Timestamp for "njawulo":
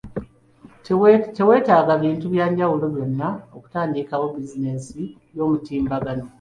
2.51-2.85